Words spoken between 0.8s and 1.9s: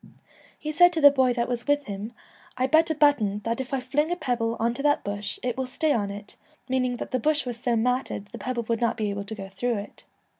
to the boy that was with